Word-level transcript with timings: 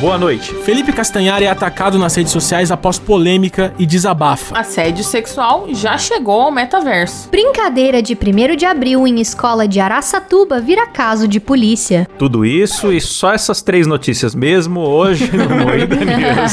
Boa 0.00 0.18
noite. 0.18 0.52
Felipe 0.56 0.92
Castanhari 0.92 1.46
é 1.46 1.50
atacado 1.50 1.98
nas 1.98 2.14
redes 2.14 2.30
sociais 2.30 2.70
após 2.70 2.98
polêmica 2.98 3.72
e 3.78 3.86
desabafa. 3.86 4.58
Assédio 4.58 5.02
sexual 5.02 5.68
já 5.70 5.96
chegou 5.96 6.42
ao 6.42 6.52
metaverso. 6.52 7.30
Brincadeira 7.30 8.02
de 8.02 8.14
1 8.14 8.56
de 8.56 8.66
abril 8.66 9.06
em 9.06 9.20
escola 9.20 9.66
de 9.66 9.80
Araçatuba 9.80 10.60
vira 10.60 10.86
caso 10.86 11.26
de 11.26 11.40
polícia. 11.40 12.06
Tudo 12.18 12.44
isso 12.44 12.92
e 12.92 13.00
só 13.00 13.32
essas 13.32 13.62
três 13.62 13.86
notícias 13.86 14.34
mesmo 14.34 14.80
hoje 14.80 15.30
no 15.34 15.48
Moída 15.64 15.96
News. 16.04 16.52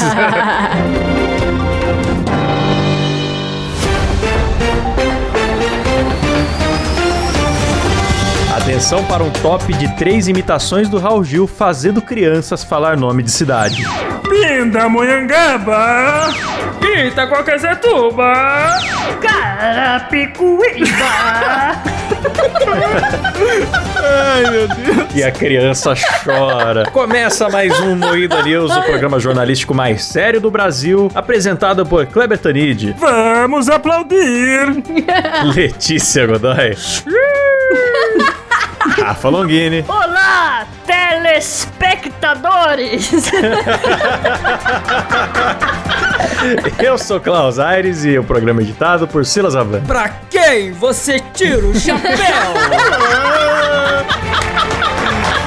Atenção 8.56 9.04
para 9.04 9.22
um 9.22 9.30
top 9.30 9.72
de 9.74 9.88
três 9.96 10.28
imitações 10.28 10.88
do 10.88 10.98
Raul 10.98 11.24
Gil 11.24 11.46
fazendo 11.46 12.00
crianças 12.00 12.62
falar 12.62 12.96
nome 12.96 13.22
de 13.22 13.30
cidade. 13.30 13.84
Pinda 14.28 14.88
Monhangaba, 14.88 16.28
Itacoaquecetuba, 17.06 18.32
Carapicuíba. 19.20 20.88
Ai, 24.02 24.50
meu 24.50 24.68
Deus. 24.68 25.14
E 25.14 25.22
a 25.24 25.30
criança 25.30 25.94
chora. 26.24 26.84
Começa 26.90 27.48
mais 27.48 27.78
um 27.80 27.96
Moída 27.96 28.42
News, 28.42 28.74
o 28.74 28.82
programa 28.82 29.18
jornalístico 29.18 29.74
mais 29.74 30.04
sério 30.04 30.40
do 30.40 30.50
Brasil, 30.50 31.10
apresentado 31.14 31.84
por 31.84 32.06
Kleber 32.06 32.38
Tanid, 32.38 32.94
Vamos 32.98 33.68
aplaudir. 33.68 34.60
Letícia 35.54 36.26
Godoy, 36.26 36.74
Rafa 38.96 39.28
Longini 39.28 39.84
Olá, 39.88 40.66
telespectadores! 40.86 43.30
Eu 46.78 46.96
sou 46.98 47.18
Klaus 47.20 47.58
Aires 47.58 48.04
e 48.04 48.18
o 48.18 48.24
programa 48.24 48.60
é 48.60 48.64
editado 48.64 49.08
por 49.08 49.24
Silas 49.24 49.56
Avan. 49.56 49.80
Pra 49.82 50.10
quem 50.30 50.72
você 50.72 51.18
tira 51.32 51.64
o 51.66 51.74
chapéu? 51.74 52.12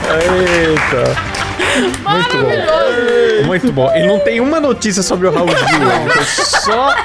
Eita. 0.09 1.03
Muito 2.09 2.37
bom. 2.37 3.45
Muito 3.45 3.71
bom. 3.71 3.95
E 3.95 4.07
não 4.07 4.19
tem 4.19 4.39
uma 4.39 4.59
notícia 4.59 5.03
sobre 5.03 5.27
o 5.27 5.31
Raul 5.31 5.49
Gil? 5.49 6.09
Foi 6.11 6.25
só 6.25 6.95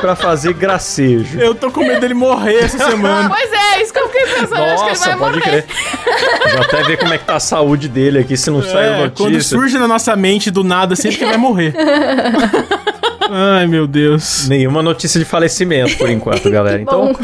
pra 0.00 0.14
fazer 0.16 0.52
gracejo. 0.54 1.38
Eu 1.40 1.54
tô 1.54 1.70
com 1.70 1.80
medo 1.80 2.00
dele 2.00 2.14
morrer 2.14 2.64
essa 2.64 2.78
semana. 2.90 3.28
Pois 3.38 3.52
é, 3.52 3.82
isso 3.82 3.92
que 3.92 3.98
eu 3.98 4.08
fiquei 4.08 4.26
pensando. 4.26 4.62
acho 4.62 4.76
que 4.76 4.90
ele 4.90 4.98
Nossa, 4.98 5.08
vai 5.10 5.18
pode 5.18 5.38
morrer. 5.38 5.62
crer. 5.62 6.52
Vou 6.52 6.60
até 6.62 6.82
ver 6.84 6.96
como 6.98 7.14
é 7.14 7.18
que 7.18 7.24
tá 7.24 7.36
a 7.36 7.40
saúde 7.40 7.88
dele 7.88 8.18
aqui, 8.20 8.36
se 8.36 8.50
não 8.50 8.60
É, 8.60 9.10
quando 9.14 9.32
notícia. 9.32 9.56
surge 9.56 9.78
na 9.78 9.86
nossa 9.88 10.14
mente 10.16 10.50
do 10.50 10.62
nada, 10.64 10.94
sempre 10.96 11.18
que 11.18 11.24
vai 11.24 11.36
morrer. 11.36 11.74
Ai, 13.30 13.66
meu 13.66 13.86
Deus. 13.86 14.48
Nenhuma 14.48 14.82
notícia 14.82 15.18
de 15.20 15.24
falecimento 15.26 15.98
por 15.98 16.08
enquanto, 16.08 16.48
galera. 16.50 16.80
Então, 16.80 17.14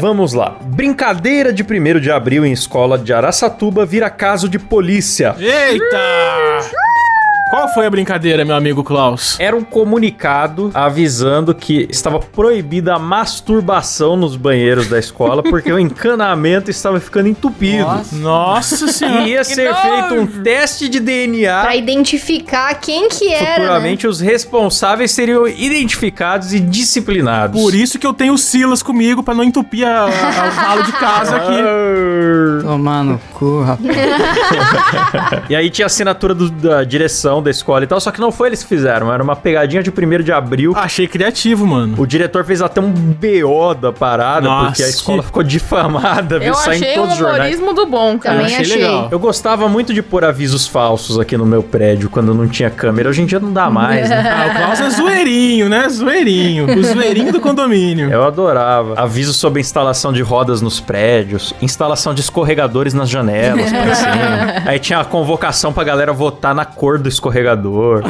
vamos 0.00 0.32
lá. 0.32 0.56
Brincadeira 0.62 1.52
de 1.52 1.62
1 1.62 2.00
de 2.00 2.10
abril 2.10 2.46
em 2.46 2.52
escola 2.52 2.96
de 2.96 3.12
Araçatuba 3.12 3.84
vira 3.84 4.08
caso 4.08 4.48
de 4.48 4.58
polícia. 4.58 5.36
Eita! 5.38 6.83
Qual 7.54 7.68
foi 7.68 7.86
a 7.86 7.90
brincadeira, 7.90 8.44
meu 8.44 8.56
amigo 8.56 8.82
Klaus? 8.82 9.36
Era 9.38 9.54
um 9.54 9.62
comunicado 9.62 10.72
avisando 10.74 11.54
que 11.54 11.86
estava 11.88 12.18
proibida 12.18 12.94
a 12.94 12.98
masturbação 12.98 14.16
nos 14.16 14.34
banheiros 14.36 14.88
da 14.88 14.98
escola 14.98 15.40
porque 15.40 15.72
o 15.72 15.78
encanamento 15.78 16.68
estava 16.68 16.98
ficando 16.98 17.28
entupido. 17.28 17.86
Nossa 18.14 18.86
E 18.86 18.92
senhora. 18.92 19.28
ia 19.28 19.44
ser 19.44 19.72
feito 19.72 20.14
um 20.14 20.26
teste 20.42 20.88
de 20.88 20.98
DNA. 20.98 21.62
Pra 21.62 21.76
identificar 21.76 22.74
quem 22.74 23.08
que 23.08 23.32
era, 23.32 23.44
né? 23.44 23.54
Futuramente, 23.54 24.06
os 24.08 24.18
responsáveis 24.20 25.12
seriam 25.12 25.46
identificados 25.46 26.52
e 26.52 26.58
disciplinados. 26.58 27.60
Por 27.60 27.72
isso 27.72 28.00
que 28.00 28.06
eu 28.06 28.12
tenho 28.12 28.34
o 28.34 28.38
Silas 28.38 28.82
comigo, 28.82 29.22
pra 29.22 29.32
não 29.32 29.44
entupir 29.44 29.86
a, 29.86 30.06
a- 30.06 30.06
o 30.06 30.50
ralo 30.56 30.82
de 30.82 30.92
casa 30.92 31.36
aqui. 31.36 31.54
Tomar 32.62 33.04
no 33.04 33.20
cu, 33.32 33.62
rapaz. 33.62 33.84
E 35.48 35.54
aí 35.54 35.70
tinha 35.70 35.84
a 35.84 35.88
assinatura 35.88 36.34
do- 36.34 36.50
da 36.50 36.82
direção 36.84 37.43
da 37.44 37.50
escola 37.50 37.84
e 37.84 37.86
tal, 37.86 38.00
só 38.00 38.10
que 38.10 38.20
não 38.20 38.32
foi 38.32 38.48
eles 38.48 38.62
que 38.62 38.68
fizeram, 38.68 39.12
era 39.12 39.22
uma 39.22 39.36
pegadinha 39.36 39.82
de 39.82 39.90
1 39.90 40.22
de 40.22 40.32
abril. 40.32 40.72
Achei 40.76 41.06
criativo, 41.06 41.66
mano. 41.66 41.94
O 41.98 42.06
diretor 42.06 42.44
fez 42.44 42.60
até 42.62 42.80
um 42.80 42.90
BO 42.90 43.74
da 43.74 43.92
parada, 43.92 44.46
Nossa, 44.48 44.66
porque 44.66 44.82
a 44.82 44.88
escola 44.88 45.18
que- 45.20 45.26
ficou 45.26 45.42
difamada, 45.42 46.38
viu? 46.38 46.48
Eu 46.48 46.54
Saiu 46.54 46.72
em 46.72 46.76
achei 46.76 46.92
um 46.92 46.94
todos 46.96 47.12
os 47.12 47.18
jornais. 47.18 47.54
humorismo 47.54 47.72
do 47.74 47.86
bom, 47.86 48.18
cara. 48.18 48.36
Também 48.38 48.52
achei 48.54 48.64
achei. 48.66 48.82
legal. 48.84 49.08
Eu 49.10 49.18
gostava 49.18 49.68
muito 49.68 49.92
de 49.94 50.02
pôr 50.02 50.24
avisos 50.24 50.66
falsos 50.66 51.18
aqui 51.20 51.36
no 51.36 51.44
meu 51.46 51.62
prédio 51.62 52.08
quando 52.10 52.32
não 52.34 52.48
tinha 52.48 52.70
câmera. 52.70 53.08
Hoje 53.08 53.22
em 53.22 53.26
dia 53.26 53.38
não 53.38 53.52
dá 53.52 53.70
mais, 53.70 54.08
né? 54.08 54.24
Ah, 54.34 54.46
o 54.48 54.56
Klaus 54.56 54.80
é 54.80 54.90
zoeirinho, 54.90 55.68
né? 55.68 55.88
Zoeirinho. 55.88 56.66
O 56.78 56.82
zoeirinho 56.82 57.32
do 57.32 57.40
condomínio. 57.40 58.10
Eu 58.10 58.24
adorava. 58.24 58.94
Aviso 59.00 59.32
sobre 59.32 59.60
instalação 59.60 60.12
de 60.12 60.22
rodas 60.22 60.60
nos 60.62 60.80
prédios, 60.80 61.54
instalação 61.60 62.14
de 62.14 62.20
escorregadores 62.20 62.94
nas 62.94 63.08
janelas, 63.08 63.70
pra 63.70 63.94
cima. 63.94 64.14
Aí 64.66 64.78
tinha 64.78 65.00
a 65.00 65.04
convocação 65.04 65.72
pra 65.72 65.84
galera 65.84 66.12
votar 66.12 66.54
na 66.54 66.64
cor 66.64 66.98
do 66.98 67.08
escorregador. 67.08 67.23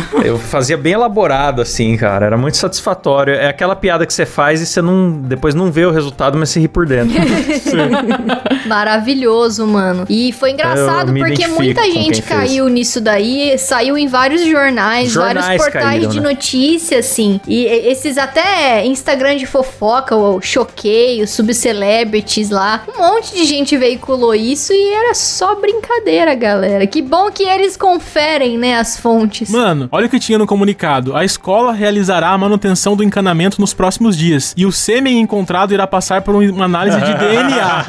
Eu 0.24 0.38
fazia 0.38 0.76
bem 0.76 0.92
elaborado, 0.92 1.60
assim, 1.60 1.96
cara. 1.96 2.26
Era 2.26 2.36
muito 2.36 2.56
satisfatório. 2.56 3.34
É 3.34 3.48
aquela 3.48 3.74
piada 3.74 4.06
que 4.06 4.12
você 4.12 4.24
faz 4.24 4.60
e 4.60 4.66
você 4.66 4.80
não. 4.80 5.10
Depois 5.12 5.54
não 5.54 5.70
vê 5.70 5.84
o 5.84 5.90
resultado, 5.90 6.38
mas 6.38 6.50
você 6.50 6.60
ri 6.60 6.68
por 6.68 6.86
dentro. 6.86 7.14
Maravilhoso, 8.66 9.66
mano. 9.66 10.04
E 10.08 10.32
foi 10.32 10.52
engraçado 10.52 11.12
porque 11.12 11.46
muita 11.48 11.82
gente 11.84 12.22
fez. 12.22 12.26
caiu 12.26 12.68
nisso 12.68 13.00
daí, 13.00 13.58
saiu 13.58 13.98
em 13.98 14.06
vários 14.06 14.46
jornais, 14.46 15.10
Jornais 15.10 15.46
vários 15.46 15.64
portais 15.64 15.84
caíram, 15.84 16.10
de 16.10 16.20
né? 16.20 16.28
notícia, 16.28 16.98
assim. 16.98 17.40
E 17.46 17.64
e- 17.64 17.88
esses 17.88 18.18
até 18.18 18.84
Instagram 18.84 19.36
de 19.36 19.46
fofoca, 19.46 20.14
o 20.16 20.40
Choqueio, 20.40 21.26
Subcelebrities 21.26 22.50
lá. 22.50 22.82
Um 22.88 22.98
monte 22.98 23.34
de 23.34 23.44
gente 23.44 23.76
veiculou 23.76 24.34
isso 24.34 24.72
e 24.72 24.92
era 24.92 25.14
só 25.14 25.54
brincadeira, 25.54 26.34
galera. 26.34 26.86
Que 26.86 27.00
bom 27.00 27.30
que 27.30 27.42
eles 27.44 27.76
conferem, 27.76 28.58
né, 28.58 28.76
as 28.76 28.98
fontes. 29.04 29.50
Mano, 29.50 29.86
olha 29.92 30.06
o 30.06 30.08
que 30.08 30.18
tinha 30.18 30.38
no 30.38 30.46
comunicado. 30.46 31.14
A 31.14 31.22
escola 31.26 31.72
realizará 31.74 32.30
a 32.30 32.38
manutenção 32.38 32.96
do 32.96 33.04
encanamento 33.04 33.60
nos 33.60 33.74
próximos 33.74 34.16
dias. 34.16 34.54
E 34.56 34.64
o 34.64 34.72
sêmen 34.72 35.20
encontrado 35.20 35.74
irá 35.74 35.86
passar 35.86 36.22
por 36.22 36.34
um- 36.34 36.50
uma 36.54 36.64
análise 36.64 36.98
de 36.98 37.12
DNA. 37.14 37.84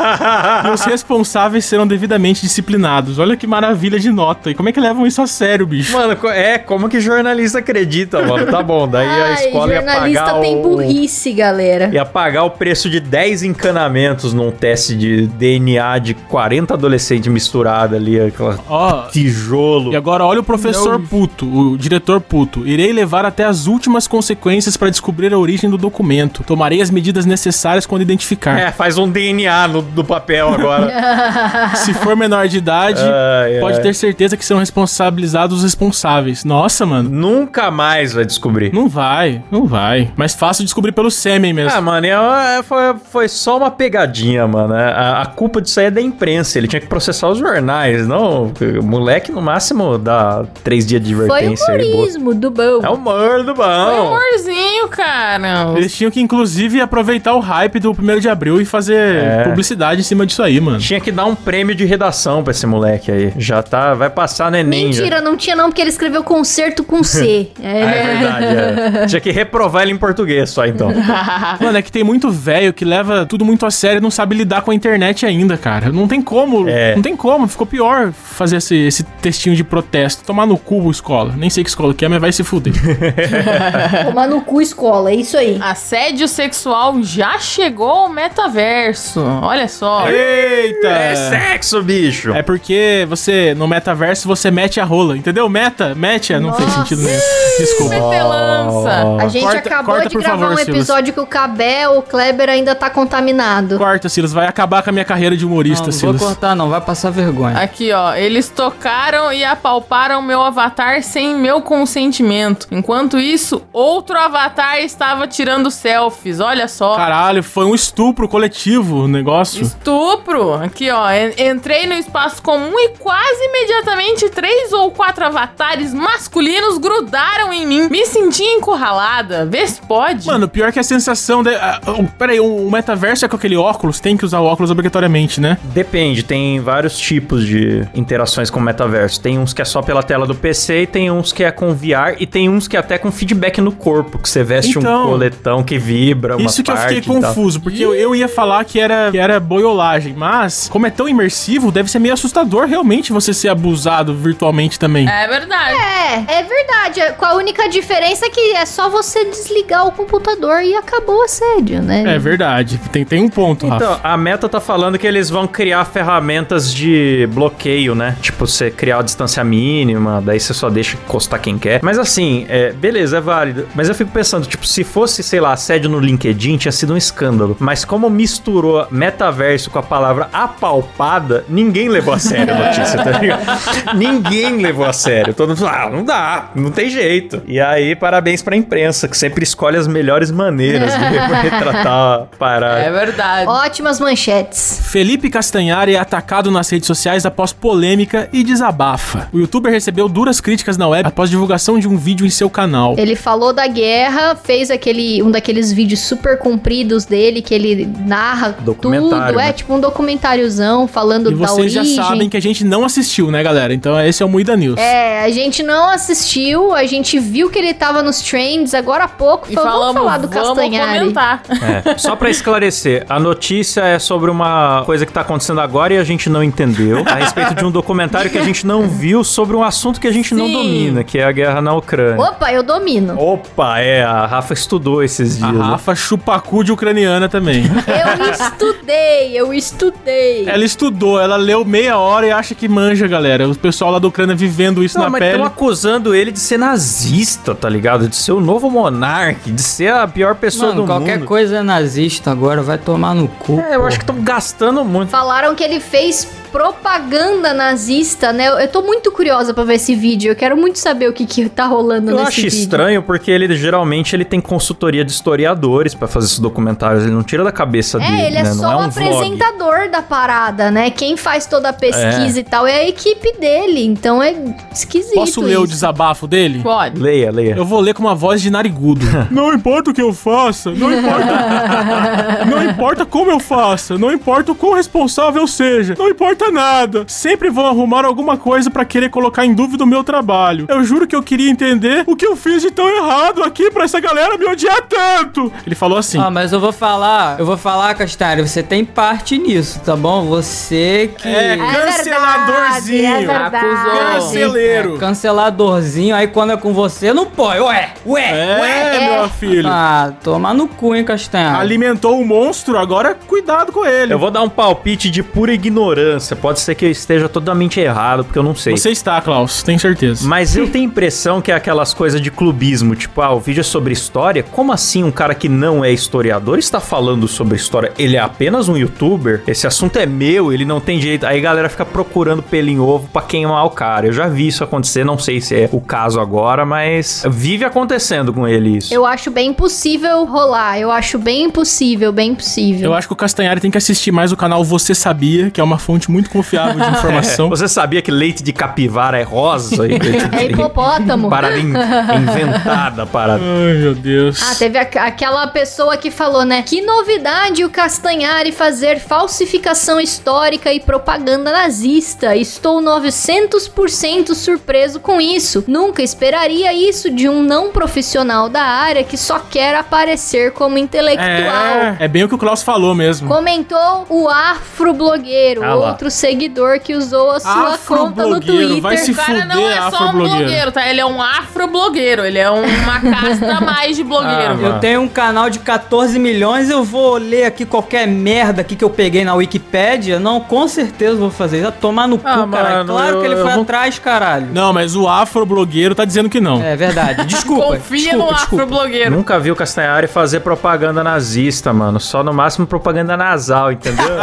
e 0.67 0.69
os 0.71 0.81
responsáveis 0.83 1.63
serão 1.63 1.87
devidamente 1.87 2.41
disciplinados. 2.41 3.17
Olha 3.17 3.37
que 3.37 3.47
maravilha 3.47 3.97
de 3.97 4.11
nota. 4.11 4.51
E 4.51 4.53
como 4.53 4.67
é 4.67 4.73
que 4.73 4.79
levam 4.81 5.07
isso 5.07 5.21
a 5.21 5.27
sério, 5.27 5.65
bicho? 5.65 5.93
Mano, 5.93 6.17
é, 6.27 6.57
como 6.57 6.89
que 6.89 6.99
jornalista 6.99 7.59
acredita, 7.59 8.21
mano? 8.21 8.45
Tá 8.51 8.61
bom, 8.61 8.85
daí 8.85 9.07
a 9.07 9.25
Ai, 9.25 9.45
escola 9.45 9.71
ia 9.73 9.75
jornalista 9.81 10.23
pagar 10.25 10.41
tem 10.41 10.57
o... 10.59 10.61
burrice, 10.63 11.31
galera. 11.31 11.89
Ia 11.93 12.03
pagar 12.03 12.43
o 12.43 12.49
preço 12.49 12.89
de 12.89 12.99
10 12.99 13.41
encanamentos 13.43 14.33
num 14.33 14.51
teste 14.51 14.95
de 14.95 15.27
DNA 15.27 15.97
de 15.99 16.13
40 16.13 16.73
adolescentes 16.73 17.31
misturados 17.31 17.95
ali, 17.95 18.19
aquela 18.19 18.59
Ó, 18.67 19.03
tijolo. 19.03 19.93
E 19.93 19.95
agora 19.95 20.25
olha 20.25 20.41
o 20.41 20.43
professor 20.43 20.99
puto, 21.09 21.45
o 21.45 21.77
diretor 21.77 22.19
puto. 22.21 22.65
Irei 22.67 22.91
levar 22.93 23.25
até 23.25 23.43
as 23.45 23.67
últimas 23.67 24.07
consequências 24.07 24.75
para 24.77 24.89
descobrir 24.89 25.33
a 25.33 25.37
origem 25.37 25.69
do 25.69 25.77
documento. 25.77 26.43
Tomarei 26.43 26.81
as 26.81 26.89
medidas 26.89 27.25
necessárias 27.25 27.85
quando 27.85 28.01
identificar. 28.01 28.59
É, 28.59 28.71
faz 28.71 28.97
um 28.97 29.09
DNA 29.09 29.67
no, 29.67 29.81
do 29.81 30.03
papel 30.03 30.53
agora. 30.53 31.71
Se 31.75 31.93
for 31.93 32.15
menor 32.15 32.47
de 32.47 32.57
idade, 32.57 33.01
Ai, 33.01 33.59
pode 33.59 33.77
ai. 33.77 33.83
ter 33.83 33.93
certeza 33.93 34.35
que 34.37 34.43
serão 34.45 34.59
responsabilizados 34.59 35.57
os 35.57 35.63
responsáveis. 35.63 36.43
Nossa, 36.43 36.85
mano. 36.85 37.09
Nunca 37.09 37.69
mais 37.71 38.13
vai 38.13 38.25
descobrir. 38.25 38.73
Não 38.73 38.87
vai, 38.87 39.41
não 39.51 39.65
vai. 39.65 40.11
Mas 40.15 40.33
fácil 40.33 40.63
descobrir 40.63 40.91
pelo 40.91 41.11
sêmen 41.11 41.53
mesmo. 41.53 41.71
Ah, 41.77 41.81
mano, 41.81 42.05
é- 42.05 42.59
é- 42.59 42.63
foi, 42.63 42.95
foi 43.11 43.27
só 43.27 43.57
uma 43.57 43.71
pegadinha, 43.71 44.47
mano. 44.47 44.73
A, 44.73 45.21
a 45.21 45.25
culpa 45.25 45.61
disso 45.61 45.79
aí 45.79 45.87
é 45.87 45.91
da 45.91 46.01
imprensa. 46.01 46.57
Ele 46.57 46.67
tinha 46.67 46.79
que 46.79 46.87
processar 46.87 47.29
os 47.29 47.37
jornais, 47.39 48.07
não. 48.07 48.51
O 48.79 48.83
moleque, 48.83 49.31
no 49.31 49.41
máximo, 49.41 49.97
dá 49.97 50.43
três 50.63 50.85
dias 50.85 50.94
de 50.99 51.15
Foi 51.15 51.25
advertência 51.25 51.77
boa. 51.77 51.87
humorismo 51.93 52.33
do 52.35 52.51
bom. 52.51 52.79
É 52.83 52.89
o 52.89 52.93
humor 52.93 53.43
do 53.43 53.55
Foi 53.55 53.65
bom. 53.65 54.07
humorzinho, 54.07 54.87
cara. 54.89 55.73
Eles 55.75 55.95
tinham 55.95 56.11
que, 56.11 56.21
inclusive, 56.21 56.81
aproveitar 56.81 57.33
o 57.33 57.39
hype 57.39 57.79
do 57.79 57.91
1 57.91 58.19
de 58.19 58.29
abril 58.29 58.59
e 58.61 58.65
fazer 58.65 58.95
É. 59.15 59.43
publicidade 59.43 60.01
em 60.01 60.03
cima 60.03 60.25
disso 60.25 60.41
aí, 60.43 60.59
mano. 60.59 60.79
Tinha 60.79 60.99
que 60.99 61.11
dar 61.11 61.25
um 61.25 61.35
prêmio 61.35 61.75
de 61.75 61.85
redação 61.85 62.43
pra 62.43 62.51
esse 62.51 62.65
moleque 62.65 63.11
aí. 63.11 63.33
Já 63.37 63.61
tá, 63.63 63.93
vai 63.93 64.09
passar 64.09 64.49
no 64.51 64.57
Enem 64.57 64.91
já. 64.93 65.01
Mentira, 65.01 65.21
não 65.21 65.35
tinha 65.37 65.55
não, 65.55 65.69
porque 65.69 65.81
ele 65.81 65.89
escreveu 65.89 66.23
concerto 66.23 66.83
com 66.83 67.03
C. 67.03 67.47
Ah, 67.65 67.67
é 67.67 68.17
verdade, 68.17 68.97
é. 68.97 69.05
Tinha 69.07 69.19
que 69.19 69.31
reprovar 69.31 69.83
ele 69.83 69.91
em 69.91 69.97
português 69.97 70.49
só, 70.49 70.65
então. 70.65 70.91
Mano, 71.59 71.77
é 71.77 71.81
que 71.81 71.91
tem 71.91 72.03
muito 72.03 72.29
velho 72.29 72.73
que 72.73 72.85
leva 72.85 73.25
tudo 73.25 73.43
muito 73.43 73.65
a 73.65 73.71
sério 73.71 73.97
e 73.99 74.01
não 74.01 74.11
sabe 74.11 74.35
lidar 74.35 74.61
com 74.61 74.71
a 74.71 74.75
internet 74.75 75.25
ainda, 75.25 75.57
cara. 75.57 75.91
Não 75.91 76.07
tem 76.07 76.21
como. 76.21 76.67
É. 76.69 76.95
Não 76.95 77.01
tem 77.01 77.15
como. 77.15 77.47
Ficou 77.47 77.65
pior 77.67 78.11
fazer 78.11 78.57
esse, 78.57 78.75
esse 78.75 79.03
textinho 79.21 79.55
de 79.55 79.63
protesto. 79.63 80.23
Tomar 80.23 80.45
no 80.45 80.57
cu 80.57 80.84
escola. 80.91 81.33
Nem 81.35 81.49
sei 81.49 81.63
que 81.63 81.69
escola 81.69 81.93
que 81.93 82.05
é, 82.05 82.07
mas 82.07 82.19
vai 82.21 82.31
se 82.31 82.43
fuder. 82.43 82.73
Tomar 84.05 84.27
no 84.27 84.41
cu 84.41 84.61
escola, 84.61 85.11
é 85.11 85.15
isso 85.15 85.37
aí. 85.37 85.57
Assédio 85.61 86.27
sexual 86.27 86.95
já 87.01 87.37
chegou 87.39 87.89
ao 87.89 88.09
metaverso. 88.09 89.21
Olha 89.41 89.67
só. 89.67 90.07
Eita! 90.09 90.87
É 90.87 91.15
sexo, 91.15 91.81
bicho. 91.81 92.33
É 92.33 92.41
porque 92.41 93.05
você, 93.09 93.53
no 93.55 93.67
metaverso, 93.67 94.27
você 94.27 94.49
mete 94.51 94.79
a 94.79 94.85
rola, 94.85 95.17
entendeu? 95.17 95.47
Meta, 95.49 95.93
mete, 95.95 96.33
não 96.39 96.53
fez 96.53 96.67
Nossa. 96.67 96.79
sentido 96.79 97.01
nenhum. 97.03 97.19
Desculpa. 97.57 97.95
Metelança. 97.95 99.17
A 99.23 99.27
gente 99.27 99.43
Corta- 99.43 99.57
acabou 99.59 99.95
corta, 99.95 100.09
de 100.09 100.17
gravar 100.17 100.37
favor, 100.39 100.53
um 100.53 100.57
Silas. 100.57 100.75
episódio 100.75 101.13
que 101.13 101.19
o 101.19 101.25
Cabé, 101.25 101.87
o 101.87 102.01
Kleber 102.01 102.49
ainda 102.49 102.75
tá 102.75 102.89
contaminado. 102.89 103.77
Corta, 103.77 104.09
Silas, 104.09 104.33
vai 104.33 104.47
acabar 104.47 104.83
com 104.83 104.89
a 104.89 104.93
minha 104.93 105.05
carreira 105.05 105.35
de 105.37 105.45
humorista, 105.45 105.87
Não, 105.87 105.91
não 105.93 105.99
vou 105.99 105.99
Silas. 105.99 106.21
cortar 106.21 106.55
não, 106.55 106.69
vai 106.69 106.81
passar 106.81 107.09
vergonha. 107.11 107.57
Aqui, 107.59 107.91
ó. 107.91 108.13
Eles 108.15 108.49
tocaram 108.49 109.31
e 109.31 109.43
apalparam 109.43 110.21
meu 110.21 110.41
avatar 110.41 110.74
sem 111.01 111.35
meu 111.35 111.61
consentimento. 111.61 112.67
Enquanto 112.71 113.17
isso, 113.17 113.61
outro 113.71 114.17
avatar 114.17 114.79
estava 114.79 115.27
tirando 115.27 115.71
selfies. 115.71 116.39
Olha 116.39 116.67
só. 116.67 116.95
Caralho, 116.95 117.41
foi 117.43 117.65
um 117.65 117.73
estupro 117.75 118.27
coletivo 118.27 119.03
o 119.03 119.07
negócio. 119.07 119.61
Estupro. 119.63 120.53
Aqui, 120.55 120.89
ó. 120.89 121.09
En- 121.11 121.33
Entrei 121.55 121.85
no 121.87 121.93
espaço 121.93 122.41
comum 122.41 122.73
e 122.79 122.89
quase 122.99 123.43
imediatamente 123.45 124.29
três 124.29 124.73
ou 124.73 124.91
quatro 124.91 125.25
avatares 125.25 125.93
masculinos 125.93 126.77
grudaram 126.77 127.53
em 127.53 127.65
mim. 127.65 127.87
Me 127.89 128.05
senti 128.05 128.43
encurralada. 128.43 129.45
Vê 129.45 129.65
se 129.67 129.81
pode. 129.81 130.27
Mano, 130.27 130.47
pior 130.47 130.71
que 130.71 130.79
a 130.79 130.83
sensação 130.83 131.43
de. 131.43 131.53
ah, 131.55 131.79
oh, 131.87 132.03
peraí, 132.17 132.39
o, 132.39 132.67
o 132.67 132.71
metaverso 132.71 133.25
é 133.25 133.27
com 133.27 133.35
aquele 133.35 133.55
óculos, 133.55 133.99
tem 133.99 134.17
que 134.17 134.25
usar 134.25 134.39
o 134.39 134.45
óculos 134.45 134.71
obrigatoriamente, 134.71 135.39
né? 135.39 135.57
Depende, 135.63 136.23
tem 136.23 136.59
vários 136.59 136.97
tipos 136.97 137.45
de 137.45 137.87
interações 137.93 138.49
com 138.49 138.59
o 138.59 138.63
metaverso. 138.63 139.21
Tem 139.21 139.37
uns 139.39 139.53
que 139.53 139.61
é 139.61 139.65
só 139.65 139.81
pela 139.81 140.03
tela 140.03 140.25
do 140.25 140.35
PC, 140.35 140.64
e 140.73 140.87
tem 140.87 141.11
uns 141.11 141.31
que 141.31 141.43
é 141.43 141.51
com 141.51 141.73
VR, 141.73 142.15
e 142.19 142.25
tem 142.25 142.49
uns 142.49 142.67
que 142.67 142.75
é 142.75 142.79
até 142.79 142.97
com 142.97 143.11
feedback 143.11 143.59
no 143.61 143.71
corpo, 143.71 144.19
que 144.19 144.29
você 144.29 144.43
veste 144.43 144.77
Então, 144.77 145.07
um 145.07 145.09
coletão 145.11 145.63
que 145.63 145.77
vibra, 145.77 146.37
uma 146.37 146.45
Isso 146.45 146.63
que 146.63 146.71
eu 146.71 146.77
fiquei 146.77 147.01
confuso, 147.01 147.59
porque 147.61 147.83
eu, 147.83 147.93
eu 147.93 148.15
ia 148.15 148.27
falar 148.27 148.63
que 148.65 148.79
era, 148.79 149.11
que 149.11 149.17
era 149.17 149.39
boiolagem, 149.39 150.13
mas, 150.15 150.67
como 150.69 150.85
é 150.87 150.89
tão 150.89 151.07
imersivo, 151.07 151.71
deve 151.71 151.89
ser 151.89 151.99
meio 151.99 152.13
assustador 152.13 152.65
realmente 152.65 153.11
você 153.11 153.33
ser 153.33 153.49
abusado 153.49 154.13
virtualmente 154.13 154.79
também. 154.79 155.07
É 155.07 155.27
verdade. 155.27 155.75
É, 155.75 156.39
é 156.39 156.43
verdade. 156.43 156.99
É, 157.01 157.11
Com 157.11 157.25
a 157.25 157.35
única 157.35 157.67
diferença 157.69 158.29
que 158.29 158.53
é 158.55 158.65
só 158.65 158.89
você 158.89 159.25
desligar 159.25 159.87
o 159.87 159.91
computador 159.91 160.61
e 160.63 160.75
acabou 160.75 161.19
o 161.19 161.23
assédio, 161.23 161.81
né? 161.81 162.03
É, 162.15 162.19
verdade. 162.19 162.79
Tem, 162.91 163.03
tem 163.05 163.23
um 163.23 163.29
ponto, 163.29 163.65
Então, 163.65 163.91
Rafa. 163.91 164.07
a 164.07 164.17
meta 164.17 164.47
tá 164.47 164.59
falando 164.59 164.97
que 164.97 165.05
eles 165.05 165.29
vão 165.29 165.47
criar 165.47 165.85
ferramentas 165.85 166.73
de 166.73 167.27
bloqueio, 167.33 167.93
né? 167.95 168.15
Tipo, 168.21 168.47
você 168.47 168.71
criar 168.71 168.99
a 168.99 169.01
distância 169.01 169.43
mínima, 169.43 170.21
daí 170.23 170.39
você 170.39 170.53
só 170.55 170.69
deixa 170.69 170.97
encostar 170.97 171.39
quem 171.39 171.57
quer. 171.57 171.79
Mas 171.83 171.97
assim, 171.97 172.45
é, 172.49 172.71
beleza, 172.71 173.17
é 173.17 173.21
válido. 173.21 173.67
Mas 173.75 173.89
eu 173.89 173.95
fico 173.95 174.11
pensando, 174.11 174.45
tipo, 174.45 174.65
se 174.65 174.83
fosse, 174.83 175.23
sei 175.23 175.39
lá, 175.39 175.53
assédio 175.53 175.89
no 175.89 175.99
LinkedIn, 175.99 176.57
tinha 176.57 176.71
sido 176.71 176.93
um 176.93 176.97
escândalo. 176.97 177.55
Mas 177.59 177.85
como 177.85 178.09
misturou 178.09 178.87
metaverso 178.91 179.69
com 179.69 179.79
a 179.79 179.83
palavra 179.83 180.29
apalpada, 180.31 181.45
ninguém 181.47 181.89
levou 181.89 182.13
a 182.13 182.19
sério 182.19 182.53
a 182.53 182.67
notícia, 182.67 183.03
tá 183.03 183.11
ligado? 183.11 183.45
ninguém 183.95 184.57
levou 184.57 184.85
a 184.85 184.93
sério. 184.93 185.33
Todo 185.33 185.49
mundo 185.49 185.57
falou, 185.57 185.73
ah, 185.73 185.89
não 185.89 186.03
dá, 186.03 186.51
não 186.55 186.71
tem 186.71 186.89
jeito. 186.89 187.41
E 187.47 187.59
aí, 187.59 187.95
parabéns 187.95 188.41
pra 188.41 188.55
imprensa, 188.55 189.07
que 189.07 189.17
sempre 189.17 189.43
escolhe 189.43 189.77
as 189.77 189.87
melhores 189.87 190.31
maneiras 190.31 190.93
de 190.93 190.99
retratar 191.49 192.21
a 192.21 192.27
parada. 192.37 192.79
É 192.79 192.91
verdade. 192.91 193.47
Ótimas 193.47 193.99
manchetes. 193.99 194.81
Felipe 194.83 195.29
Castanhari 195.29 195.95
é 195.95 195.99
atacado 195.99 196.51
nas 196.51 196.69
redes 196.69 196.87
sociais 196.87 197.25
após 197.25 197.51
polêmica 197.51 198.29
e 198.31 198.43
desabafa. 198.43 199.29
O 199.33 199.39
youtuber 199.39 199.71
recebeu 199.71 200.07
duras 200.07 200.34
críticas 200.41 200.77
na 200.77 200.87
web 200.87 201.07
após 201.07 201.29
divulgação 201.29 201.79
de 201.79 201.87
um 201.87 201.97
vídeo 201.97 202.25
em 202.25 202.29
seu 202.29 202.49
canal. 202.49 202.95
Ele 202.97 203.15
falou 203.15 203.53
da 203.53 203.67
guerra, 203.67 204.35
fez 204.35 204.69
aquele 204.71 205.21
um 205.23 205.31
daqueles 205.31 205.71
vídeos 205.71 205.99
super 206.01 206.37
compridos 206.37 207.05
dele 207.05 207.41
que 207.41 207.53
ele 207.53 207.87
narra 208.05 208.55
Documentário, 208.61 209.27
tudo, 209.33 209.39
é 209.39 209.45
né? 209.47 209.53
tipo 209.53 209.73
um 209.73 209.79
documentáriozão 209.79 210.87
falando 210.87 211.31
E 211.31 211.35
da 211.35 211.47
vocês 211.47 211.71
já 211.71 211.81
origem. 211.81 212.03
sabem 212.03 212.29
que 212.29 212.37
a 212.37 212.41
gente 212.41 212.63
não 212.63 212.85
assistiu, 212.85 213.29
né, 213.31 213.43
galera? 213.43 213.73
Então 213.73 213.99
esse 213.99 214.21
é 214.23 214.25
o 214.25 214.29
Muida 214.29 214.55
News. 214.55 214.77
É, 214.77 215.23
a 215.23 215.29
gente 215.29 215.61
não 215.63 215.89
assistiu, 215.89 216.73
a 216.73 216.85
gente 216.85 217.19
viu 217.19 217.49
que 217.49 217.59
ele 217.59 217.73
tava 217.73 218.01
nos 218.01 218.21
trends 218.21 218.73
agora 218.73 219.03
há 219.05 219.07
pouco. 219.07 219.47
E 219.49 219.53
falou, 219.53 219.71
falamos, 219.71 219.93
vamos 219.95 220.07
falar 220.11 220.17
do 220.19 220.27
vamos 220.27 220.47
Castanhari. 220.49 220.99
comentar. 220.99 221.43
É, 221.85 221.97
só 221.97 222.15
pra 222.15 222.29
esclarecer, 222.29 223.05
a 223.09 223.19
notícia 223.19 223.81
é 223.81 223.99
sobre 223.99 224.29
uma 224.31 224.83
coisa 224.85 225.05
que 225.05 225.11
tá 225.11 225.21
acontecendo 225.21 225.59
agora 225.61 225.93
e 225.93 225.97
a 225.97 226.03
gente 226.03 226.29
não 226.29 226.43
entendeu, 226.43 227.03
a 227.05 227.15
respeito 227.15 227.55
de 227.55 227.65
um 227.65 227.71
documentário 227.71 228.29
que 228.31 228.37
a 228.37 228.43
gente 228.43 228.65
não 228.65 228.87
viu 228.87 229.23
sobre 229.23 229.55
um 229.55 229.63
assunto 229.63 229.99
que 229.99 230.07
a 230.07 230.11
gente 230.11 230.24
não 230.33 230.47
Sim. 230.47 230.53
domina, 230.53 231.03
que 231.03 231.17
é 231.19 231.25
a 231.25 231.31
guerra 231.31 231.61
na 231.61 231.73
Ucrânia. 231.75 232.21
Opa, 232.23 232.51
eu 232.51 232.63
domino. 232.63 233.19
Opa, 233.19 233.79
é, 233.79 234.03
a 234.03 234.25
Rafa 234.25 234.53
estudou 234.53 235.03
esses 235.03 235.43
A 235.43 235.47
dias. 235.47 235.59
né? 235.59 235.65
Rafa 235.71 235.93
chupacu 235.93 236.63
de 236.63 236.71
ucraniana 236.71 237.27
também. 237.29 237.63
Eu 237.85 238.31
estudei, 238.31 239.37
eu 239.39 239.53
estudei. 239.53 240.47
ela 240.47 240.63
estudou, 240.63 241.19
ela 241.19 241.35
leu 241.35 241.63
meia 241.65 241.97
hora 241.97 242.27
e 242.27 242.31
acha 242.31 242.55
que 242.55 242.67
manja, 242.67 243.07
galera. 243.07 243.47
O 243.49 243.55
pessoal 243.55 243.91
lá 243.91 243.99
da 243.99 244.07
Ucrânia 244.07 244.35
vivendo 244.35 244.83
isso 244.83 244.97
Não, 244.97 245.05
na 245.05 245.09
mas 245.11 245.19
pele. 245.19 245.31
estão 245.33 245.45
acusando 245.45 246.15
ele 246.15 246.31
de 246.31 246.39
ser 246.39 246.57
nazista, 246.57 247.53
tá 247.53 247.67
ligado? 247.69 248.07
De 248.07 248.15
ser 248.15 248.31
o 248.31 248.39
novo 248.41 248.69
monarca, 248.69 249.51
de 249.51 249.61
ser 249.61 249.91
a 249.93 250.07
pior 250.07 250.35
pessoa 250.35 250.69
Mano, 250.69 250.81
do 250.81 250.87
qualquer 250.87 251.17
mundo. 251.19 251.27
coisa 251.27 251.57
é 251.57 251.63
nazista 251.63 252.31
agora, 252.31 252.61
vai 252.61 252.77
tomar 252.77 253.13
no 253.13 253.27
cu. 253.27 253.59
É, 253.59 253.75
eu 253.75 253.81
pô. 253.81 253.87
acho 253.87 253.97
que 253.97 254.03
estão 254.03 254.21
gastando 254.21 254.83
muito. 254.85 255.09
Falaram 255.09 255.53
que 255.55 255.63
ele 255.63 255.79
fez 255.79 256.27
propaganda 256.55 257.53
nazista, 257.53 258.31
né? 258.31 258.47
Eu, 258.47 258.53
eu 258.59 258.67
tô 258.69 258.81
muito 258.81 259.11
curiosa 259.11 259.53
pra 259.53 259.65
ver 259.65 259.75
esse 259.75 259.93
vídeo. 259.93 260.31
Eu 260.31 260.35
quero 260.37 260.55
muito 260.55 260.79
saber 260.79 261.09
o 261.09 261.13
que 261.13 261.25
que 261.25 261.49
tá 261.49 261.65
rolando 261.65 262.11
Eu 262.11 262.15
nesse 262.15 262.27
acho 262.29 262.41
vídeo. 262.43 262.59
estranho 262.59 263.03
porque 263.03 263.29
ele 263.29 263.53
geralmente 263.57 264.15
ele 264.15 264.23
tem 264.23 264.39
consultoria 264.39 265.03
de 265.03 265.11
historiadores 265.11 265.93
pra 265.93 266.07
fazer 266.07 266.27
esses 266.27 266.39
documentários, 266.39 267.03
ele 267.03 267.11
não 267.13 267.23
tira 267.23 267.43
da 267.43 267.51
cabeça 267.51 267.99
dele, 267.99 268.21
É, 268.21 268.27
ele 268.27 268.37
é 268.37 268.43
né? 268.43 268.53
só 268.53 268.61
não 268.61 268.71
é 268.71 268.75
o 268.75 268.87
um 268.87 268.89
vlog. 268.89 269.09
apresentador 269.09 269.89
da 269.89 270.01
parada, 270.01 270.71
né? 270.71 270.89
Quem 270.91 271.17
faz 271.17 271.45
toda 271.45 271.69
a 271.69 271.73
pesquisa 271.73 272.39
e 272.39 272.43
tal 272.43 272.65
é 272.65 272.75
a 272.75 272.87
equipe 272.87 273.37
dele. 273.37 273.83
Então 273.83 274.23
é 274.23 274.33
esquisito. 274.71 275.15
Posso 275.15 275.41
ler 275.41 275.57
o 275.57 275.65
isso. 275.65 275.73
desabafo 275.73 276.25
dele? 276.25 276.61
Pode. 276.63 277.01
Leia, 277.01 277.31
leia. 277.31 277.55
Eu 277.57 277.65
vou 277.65 277.81
ler 277.81 277.93
com 277.93 278.01
uma 278.01 278.15
voz 278.15 278.41
de 278.41 278.49
narigudo. 278.49 279.05
não 279.29 279.53
importa 279.53 279.91
o 279.91 279.93
que 279.93 280.01
eu 280.01 280.13
faça, 280.13 280.71
não 280.71 280.89
importa. 280.93 282.45
não 282.49 282.63
importa 282.63 283.05
como 283.05 283.31
eu 283.31 283.41
faça, 283.41 283.97
não 283.97 284.09
importa 284.09 284.53
o 284.53 284.55
quão 284.55 284.73
responsável 284.73 285.41
eu 285.41 285.47
seja, 285.47 285.95
não 285.97 286.07
importa 286.07 286.44
nada. 286.51 287.03
Sempre 287.07 287.49
vão 287.49 287.65
arrumar 287.65 288.05
alguma 288.05 288.37
coisa 288.37 288.69
pra 288.69 288.85
querer 288.85 289.09
colocar 289.09 289.45
em 289.45 289.53
dúvida 289.53 289.83
o 289.83 289.87
meu 289.87 290.03
trabalho. 290.03 290.65
Eu 290.69 290.83
juro 290.83 291.07
que 291.07 291.15
eu 291.15 291.23
queria 291.23 291.49
entender 291.49 292.03
o 292.07 292.15
que 292.15 292.25
eu 292.25 292.35
fiz 292.35 292.61
de 292.61 292.71
tão 292.71 292.87
errado 292.89 293.43
aqui 293.43 293.69
pra 293.71 293.83
essa 293.83 293.99
galera 293.99 294.37
me 294.37 294.45
odiar 294.45 294.81
tanto. 294.87 295.51
Ele 295.65 295.75
falou 295.75 295.97
assim. 295.97 296.19
Ah, 296.19 296.29
mas 296.29 296.51
eu 296.53 296.59
vou 296.59 296.71
falar, 296.71 297.39
eu 297.39 297.45
vou 297.45 297.57
falar, 297.57 297.93
Castanho, 297.95 298.47
você 298.47 298.61
tem 298.63 298.83
parte 298.85 299.37
nisso, 299.37 299.79
tá 299.83 299.95
bom? 299.95 300.25
Você 300.25 301.11
que. 301.17 301.27
É, 301.27 301.53
É 301.53 301.57
canceladorzinho. 301.57 303.01
verdade, 303.01 303.05
é 303.05 303.25
verdade. 303.25 303.55
Acusou. 303.65 303.99
Canceleiro. 304.13 304.97
Canceladorzinho, 304.97 306.15
aí 306.15 306.27
quando 306.27 306.53
é 306.53 306.57
com 306.57 306.73
você, 306.73 307.13
não 307.13 307.25
pode. 307.25 307.59
Ué, 307.59 307.93
ué, 308.05 308.21
É, 308.21 308.59
ué. 308.61 309.17
meu 309.19 309.29
filho. 309.29 309.67
Ah, 309.69 310.11
toma 310.23 310.53
no 310.53 310.67
cu, 310.67 310.95
hein, 310.95 311.03
Castanho. 311.03 311.57
Alimentou 311.57 312.19
o 312.19 312.25
monstro, 312.25 312.77
agora 312.77 313.15
cuidado 313.27 313.71
com 313.71 313.85
ele. 313.85 314.13
Eu 314.13 314.19
vou 314.19 314.31
dar 314.31 314.41
um 314.41 314.49
palpite 314.49 315.09
de 315.09 315.21
pura 315.23 315.53
ignorância. 315.53 316.34
Pode 316.35 316.59
ser 316.59 316.75
que 316.75 316.85
eu 316.85 316.91
esteja 316.91 317.27
totalmente 317.27 317.79
errado, 317.79 318.23
porque 318.23 318.37
eu 318.37 318.43
não 318.43 318.55
sei. 318.55 318.75
Você 318.75 318.89
está, 318.89 319.19
Klaus, 319.21 319.63
tenho 319.63 319.79
certeza. 319.79 320.27
Mas 320.27 320.55
eu 320.55 320.69
tenho 320.69 320.85
a 320.85 320.87
impressão 320.87 321.41
que 321.41 321.51
é 321.51 321.55
aquelas 321.55 321.93
coisas 321.93 322.21
de 322.21 322.31
clubismo, 322.31 322.95
tipo, 322.95 323.21
ah, 323.21 323.31
o 323.33 323.39
vídeo 323.39 323.61
é 323.61 323.63
sobre 323.63 323.93
história. 323.93 324.43
Como 324.43 324.71
assim 324.71 325.03
um 325.03 325.11
cara 325.11 325.35
que 325.35 325.49
não 325.49 325.83
é 325.83 325.91
historiador 325.91 326.59
está 326.59 326.79
falando 326.79 327.27
sobre 327.27 327.55
história? 327.55 327.91
Ele 327.97 328.15
é 328.15 328.19
apenas 328.19 328.69
um 328.69 328.77
youtuber? 328.77 329.43
Esse 329.47 329.67
assunto 329.67 329.97
é 329.97 330.05
meu, 330.05 330.51
ele 330.51 330.65
não 330.65 330.79
tem 330.79 330.99
direito. 330.99 331.25
Aí 331.25 331.37
a 331.37 331.41
galera 331.41 331.69
fica 331.69 331.85
procurando 331.85 332.41
pelo 332.41 332.69
em 332.69 332.79
ovo 332.79 333.07
pra 333.11 333.21
queimar 333.21 333.65
o 333.65 333.69
cara. 333.69 334.07
Eu 334.07 334.13
já 334.13 334.27
vi 334.27 334.47
isso 334.47 334.63
acontecer, 334.63 335.03
não 335.03 335.17
sei 335.17 335.41
se 335.41 335.55
é 335.55 335.69
o 335.71 335.81
caso 335.81 336.19
agora, 336.19 336.65
mas 336.65 337.23
vive 337.29 337.63
acontecendo 337.63 338.33
com 338.33 338.47
ele 338.47 338.77
isso. 338.77 338.93
Eu 338.93 339.05
acho 339.05 339.29
bem 339.29 339.49
impossível 339.49 340.25
rolar. 340.25 340.79
Eu 340.79 340.91
acho 340.91 341.17
bem 341.17 341.43
impossível, 341.43 342.11
bem 342.11 342.31
impossível. 342.31 342.89
Eu 342.89 342.93
acho 342.93 343.07
que 343.07 343.13
o 343.13 343.15
Castanhari 343.15 343.59
tem 343.59 343.71
que 343.71 343.77
assistir 343.77 344.11
mais 344.11 344.31
o 344.31 344.37
canal 344.37 344.63
Você 344.63 344.95
Sabia, 344.95 345.51
que 345.51 345.59
é 345.61 345.63
uma 345.63 345.77
fonte 345.77 346.09
muito 346.09 346.14
confiável 346.23 346.79
de 346.79 346.89
informação. 346.97 347.49
Você 347.55 347.67
sabia 347.67 348.01
que 348.01 348.11
leite 348.11 348.41
de 348.43 348.51
capivara 348.53 349.19
é 349.19 349.23
rosa? 349.23 349.85
E 349.87 349.93
É 350.37 350.45
hipopótamo. 350.45 351.29
Parada 351.29 351.57
in- 351.59 351.73
inventada, 352.21 353.03
a 353.03 353.05
parada. 353.05 353.41
Ai, 353.43 353.73
meu 353.77 353.93
Deus. 353.95 354.41
Ah, 354.41 354.55
teve 354.55 354.77
a- 354.77 354.81
aquela 355.05 355.47
pessoa 355.47 355.97
que 355.97 356.09
falou, 356.11 356.43
né? 356.45 356.61
Que 356.61 356.81
novidade 356.81 357.63
o 357.63 357.69
Castanhari 357.69 358.51
fazer 358.51 358.99
falsificação 358.99 359.99
histórica 359.99 360.71
e 360.71 360.79
propaganda 360.79 361.51
nazista. 361.51 362.35
Estou 362.35 362.81
900% 362.81 364.33
surpreso 364.33 364.99
com 364.99 365.19
isso. 365.19 365.63
Nunca 365.67 366.01
esperaria 366.01 366.73
isso 366.73 367.09
de 367.09 367.27
um 367.29 367.43
não 367.43 367.71
profissional 367.71 368.49
da 368.49 368.61
área 368.63 369.03
que 369.03 369.17
só 369.17 369.39
quer 369.39 369.75
aparecer 369.75 370.51
como 370.51 370.77
intelectual. 370.77 371.25
É, 371.27 371.97
é 371.99 372.07
bem 372.07 372.23
o 372.23 372.27
que 372.29 372.35
o 372.35 372.37
Klaus 372.37 372.61
falou 372.63 372.93
mesmo. 372.95 373.27
Comentou 373.27 374.05
o 374.09 374.29
afroblogueiro, 374.29 375.63
Ah 375.63 375.73
lá. 375.75 375.91
Outro 376.05 376.11
seguidor 376.11 376.79
que 376.79 376.93
usou 376.95 377.31
a 377.31 377.39
sua 377.39 377.77
conta 377.85 378.25
no 378.25 378.39
Twitter. 378.39 378.81
vai 378.81 378.97
se 378.97 379.11
O 379.11 379.15
cara 379.15 379.45
não 379.45 379.55
fuder, 379.55 379.77
é 379.77 379.89
só 379.91 380.09
um 380.09 380.11
blogueiro, 380.13 380.71
tá? 380.71 380.87
Ele 380.87 380.99
é 381.01 381.05
um 381.05 381.21
afroblogueiro. 381.21 382.23
Ele 382.25 382.37
é 382.37 382.49
uma 382.49 382.99
casta 382.99 383.53
a 383.57 383.61
mais 383.61 383.95
de 383.95 384.03
blogueiro. 384.03 384.59
Ah, 384.63 384.67
Eu 384.67 384.79
tenho 384.79 385.01
um 385.01 385.07
canal 385.07 385.49
de 385.49 385.59
14 385.59 386.19
milhões, 386.19 386.69
eu 386.69 386.83
vou 386.83 387.17
ler 387.17 387.45
aqui 387.45 387.65
qualquer 387.65 388.07
merda 388.07 388.61
aqui 388.61 388.75
que 388.75 388.83
eu 388.83 388.89
peguei 388.89 389.23
na 389.25 389.33
Wikipédia? 389.33 390.19
Não, 390.19 390.39
com 390.39 390.67
certeza 390.67 391.15
vou 391.15 391.31
fazer. 391.31 391.61
Vai 391.63 391.71
tomar 391.71 392.07
no 392.07 392.17
cu, 392.17 392.27
Ah, 392.27 392.47
caralho. 392.51 392.75
mano, 392.77 392.93
Claro 392.93 393.19
que 393.19 393.25
ele 393.25 393.33
eu- 393.33 393.41
foi 393.41 393.49
eu 393.51 393.53
vou- 393.55 393.63
atrás, 393.63 393.97
caralho. 393.99 394.47
Não, 394.53 394.71
mas 394.73 394.95
o 394.95 395.07
afroblogueiro 395.07 395.95
tá 395.95 396.05
dizendo 396.05 396.29
que 396.29 396.39
não. 396.39 396.61
É 396.61 396.75
verdade. 396.75 397.25
Desculpa. 397.25 397.65
Confia 397.65 397.97
desculpa, 398.11 398.31
no 398.31 398.31
afroblogueiro. 398.37 399.11
Nunca 399.11 399.39
vi 399.39 399.51
o 399.51 399.55
Castanhari 399.55 400.07
fazer 400.07 400.41
propaganda 400.41 401.03
nazista, 401.03 401.73
mano. 401.73 401.99
Só 401.99 402.23
no 402.23 402.33
máximo 402.33 402.67
propaganda 402.67 403.17
nasal, 403.17 403.71
entendeu? 403.71 404.05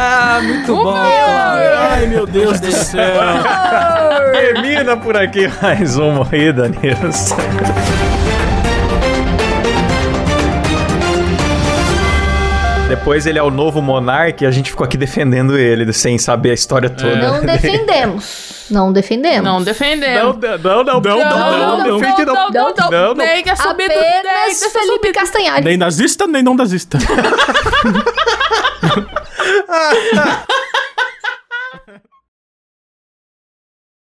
Ah, 0.00 0.40
muito 0.42 0.72
bom. 0.84 0.94
Ai, 0.96 2.06
meu 2.06 2.26
Deus 2.26 2.60
do 2.60 2.70
céu. 2.72 3.22
Termina 4.32 4.96
por 4.96 5.16
aqui 5.16 5.50
mais 5.60 5.96
um 5.98 6.12
Morrida 6.12 6.68
News. 6.68 7.34
Depois 12.88 13.26
ele 13.26 13.38
é 13.38 13.42
o 13.42 13.50
novo 13.50 13.82
monarca 13.82 14.44
e 14.44 14.46
a 14.46 14.50
gente 14.50 14.70
ficou 14.70 14.82
aqui 14.82 14.96
defendendo 14.96 15.58
ele, 15.58 15.92
sem 15.92 16.16
saber 16.16 16.52
a 16.52 16.54
história 16.54 16.88
toda. 16.88 17.16
Não 17.16 17.44
defendemos. 17.44 18.66
Não 18.70 18.92
defendemos. 18.92 19.44
Não 19.44 19.62
defendemos. 19.62 20.36
não, 20.40 20.82
não, 20.82 20.84
não, 20.84 21.00
Não, 21.00 21.02
não, 21.02 21.02
não, 21.02 21.18
não. 21.18 21.98
não, 21.98 21.98
não, 21.98 22.50
não, 22.50 22.90
Não, 22.90 23.08
não. 23.08 23.14
Nem 23.14 23.42
que 23.42 23.50
a 23.50 23.56
subida 23.56 23.88
nem 23.88 24.18
Apenas 24.18 24.58
que 24.58 24.64
a 24.64 24.70
Felipe 24.70 24.92
subida. 24.94 25.12
Castanhari. 25.20 25.64
Nem 25.64 25.76
nazista, 25.76 26.26
nem 26.26 26.42
não 26.42 26.54
nazista. 26.54 26.96